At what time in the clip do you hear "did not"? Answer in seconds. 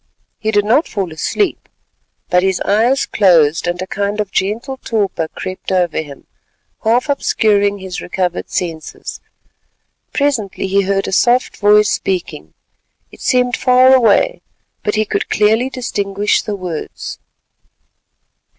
0.49-0.87